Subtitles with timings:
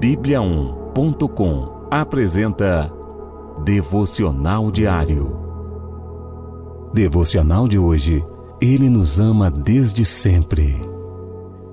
[0.00, 2.90] Bíblia1.com apresenta
[3.62, 5.36] Devocional Diário.
[6.94, 8.24] Devocional de hoje.
[8.62, 10.80] Ele nos ama desde sempre.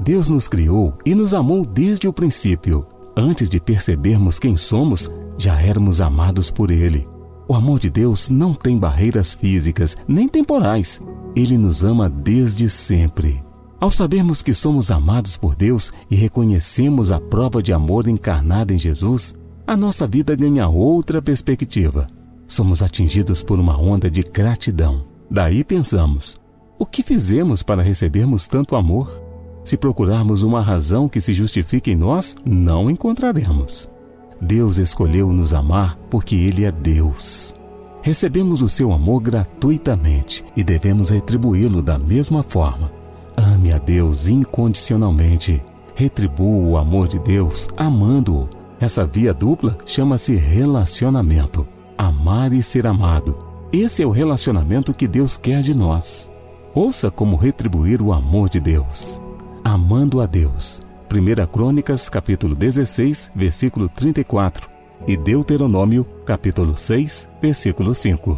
[0.02, 2.86] Deus nos criou e nos amou desde o princípio.
[3.16, 7.08] Antes de percebermos quem somos, já éramos amados por Ele.
[7.48, 11.02] O amor de Deus não tem barreiras físicas nem temporais.
[11.34, 13.47] Ele nos ama desde sempre.
[13.80, 18.80] Ao sabermos que somos amados por Deus e reconhecemos a prova de amor encarnada em
[18.80, 19.36] Jesus,
[19.68, 22.08] a nossa vida ganha outra perspectiva.
[22.48, 25.06] Somos atingidos por uma onda de gratidão.
[25.30, 26.42] Daí pensamos:
[26.80, 29.22] o que fizemos para recebermos tanto amor?
[29.64, 33.88] Se procurarmos uma razão que se justifique em nós, não encontraremos.
[34.42, 37.54] Deus escolheu nos amar porque Ele é Deus.
[38.02, 42.97] Recebemos o seu amor gratuitamente e devemos retribuí-lo da mesma forma.
[43.58, 45.64] Ame a Deus incondicionalmente.
[45.96, 48.48] Retribua o amor de Deus amando-o.
[48.80, 51.68] Essa via dupla chama-se relacionamento.
[51.98, 53.36] Amar e ser amado.
[53.74, 56.30] Esse é o relacionamento que Deus quer de nós.
[56.76, 59.20] Ouça como retribuir o amor de Deus.
[59.64, 60.80] Amando a Deus.
[61.12, 64.70] 1 Crônicas, capítulo 16, versículo 34
[65.08, 68.38] e Deuteronômio, capítulo 6, versículo 5.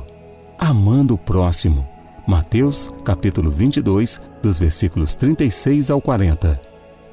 [0.57, 1.88] Amando o próximo.
[2.29, 6.61] Mateus, capítulo 22, dos versículos 36 ao 40.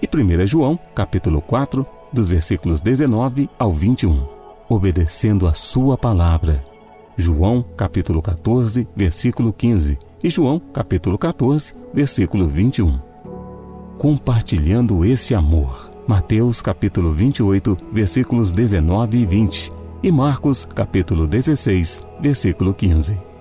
[0.02, 4.26] E 1 João, capítulo 4, dos versículos 19 ao 21.
[4.68, 6.62] Obedecendo a sua palavra.
[7.16, 9.98] João, capítulo 14, versículo 15.
[10.22, 13.00] E João, capítulo 14, versículo 21.
[13.96, 15.90] Compartilhando esse amor.
[16.06, 19.72] Mateus, capítulo 28, versículos 19 e 20.
[20.02, 23.35] E Marcos, capítulo 16, versículo 15.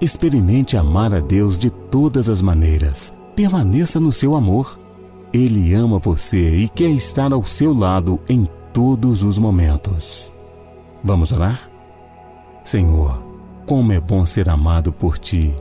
[0.00, 3.14] Experimente amar a Deus de todas as maneiras.
[3.34, 4.78] Permaneça no seu amor.
[5.32, 10.34] Ele ama você e quer estar ao seu lado em todos os momentos.
[11.02, 11.70] Vamos orar?
[12.62, 13.22] Senhor,
[13.64, 15.54] como é bom ser amado por ti.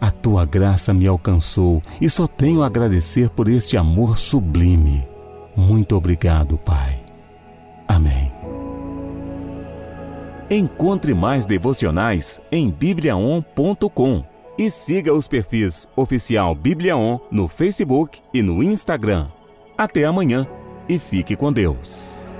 [0.00, 5.06] A tua graça me alcançou e só tenho a agradecer por este amor sublime.
[5.56, 7.02] Muito obrigado, Pai.
[7.88, 8.23] Amém.
[10.50, 14.24] Encontre mais devocionais em bibliaon.com
[14.58, 19.28] e siga os perfis oficial Bibliaon no Facebook e no Instagram.
[19.76, 20.46] Até amanhã
[20.86, 22.33] e fique com Deus.